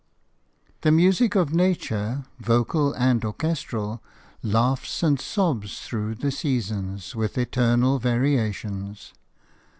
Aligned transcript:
THE 0.81 0.89
music 0.89 1.35
of 1.35 1.53
nature, 1.53 2.25
vocal 2.39 2.91
and 2.93 3.23
orchestral, 3.23 4.01
laughs 4.41 5.03
and 5.03 5.19
sobs 5.21 5.81
through 5.81 6.15
the 6.15 6.31
seasons 6.31 7.13
with 7.15 7.37
eternal 7.37 7.99
variations. 7.99 9.13